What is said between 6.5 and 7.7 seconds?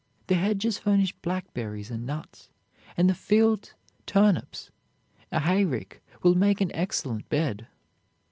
an excellent bed."